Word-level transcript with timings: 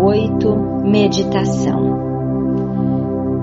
8 0.00 0.84
Meditação 0.84 2.08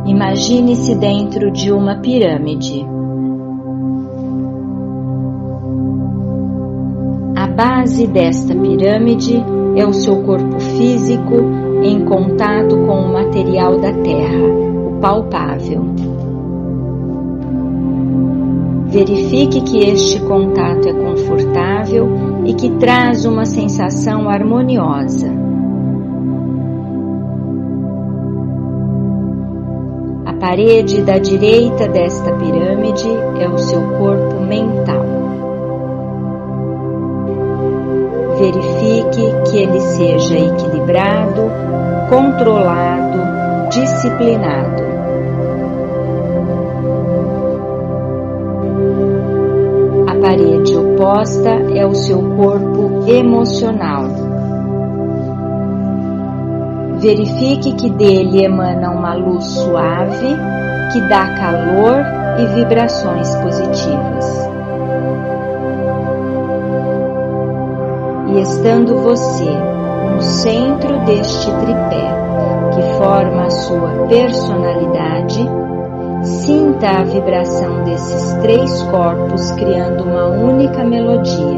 Imagine-se 0.05 0.96
dentro 0.96 1.51
de 1.51 1.71
uma 1.71 1.96
pirâmide. 1.96 2.85
A 7.36 7.47
base 7.47 8.05
desta 8.07 8.55
pirâmide 8.55 9.44
é 9.76 9.86
o 9.86 9.91
seu 9.91 10.21
corpo 10.23 10.60
físico 10.60 11.36
em 11.83 12.05
contato 12.05 12.78
com 12.78 13.01
o 13.01 13.12
material 13.12 13.79
da 13.79 13.92
Terra, 13.92 14.47
o 14.87 14.99
palpável. 15.01 15.83
Verifique 18.85 19.62
que 19.62 19.80
este 19.80 20.22
contato 20.22 20.88
é 20.88 20.94
confortável 20.94 22.08
e 22.45 22.53
que 22.53 22.70
traz 22.77 23.26
uma 23.26 23.45
sensação 23.45 24.30
harmoniosa. 24.30 25.55
Parede 30.45 31.02
da 31.02 31.17
direita 31.17 31.88
desta 31.88 32.31
pirâmide 32.34 33.09
é 33.40 33.49
o 33.49 33.58
seu 33.58 33.81
corpo 33.98 34.41
mental. 34.41 35.03
Verifique 38.38 39.50
que 39.50 39.58
ele 39.58 39.80
seja 39.80 40.38
equilibrado, 40.38 41.50
controlado, 42.09 43.70
disciplinado. 43.72 44.84
A 50.08 50.16
parede 50.22 50.77
oposta 50.77 51.50
é 51.73 51.84
o 51.88 51.95
seu 51.95 52.22
corpo 52.36 53.03
emocional. 53.08 54.25
Verifique 57.05 57.73
que 57.73 57.90
dele 57.91 58.44
emana 58.44 58.90
uma 58.90 59.14
luz 59.14 59.44
suave 59.44 60.36
que 60.92 61.02
dá 61.02 61.28
calor 61.36 62.03
e 62.39 62.45
vibrações 62.56 63.36
positivas. 63.36 64.45
e 68.28 68.42
estando 68.42 68.98
você 69.02 69.50
no 70.14 70.22
centro 70.22 70.98
deste 71.06 71.45
tripé 71.45 72.26
que 72.73 72.81
forma 72.98 73.45
a 73.45 73.50
sua 73.50 74.08
personalidade, 74.08 75.48
sinta 76.23 76.89
a 76.89 77.03
vibração 77.03 77.83
desses 77.83 78.33
três 78.42 78.81
corpos 78.83 79.52
criando 79.52 80.03
uma 80.03 80.26
única 80.26 80.83
melodia. 80.83 81.55